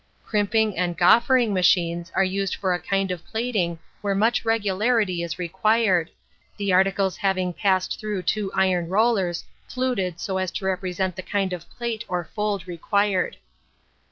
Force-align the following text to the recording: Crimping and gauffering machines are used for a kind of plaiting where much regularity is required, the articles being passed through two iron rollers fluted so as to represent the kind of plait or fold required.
Crimping 0.25 0.75
and 0.79 0.97
gauffering 0.97 1.53
machines 1.53 2.11
are 2.15 2.23
used 2.23 2.55
for 2.55 2.73
a 2.73 2.79
kind 2.79 3.11
of 3.11 3.23
plaiting 3.23 3.77
where 4.01 4.15
much 4.15 4.43
regularity 4.43 5.21
is 5.21 5.37
required, 5.37 6.09
the 6.57 6.73
articles 6.73 7.19
being 7.35 7.53
passed 7.53 7.99
through 7.99 8.23
two 8.23 8.51
iron 8.55 8.89
rollers 8.89 9.45
fluted 9.67 10.19
so 10.19 10.39
as 10.39 10.49
to 10.53 10.65
represent 10.65 11.15
the 11.15 11.21
kind 11.21 11.53
of 11.53 11.69
plait 11.69 12.03
or 12.07 12.23
fold 12.23 12.67
required. 12.67 13.37